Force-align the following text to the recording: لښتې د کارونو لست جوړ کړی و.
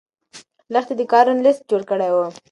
لښتې 0.73 0.93
د 0.97 1.01
کارونو 1.11 1.41
لست 1.47 1.61
جوړ 1.69 1.81
کړی 1.89 2.09
و. 2.13 2.17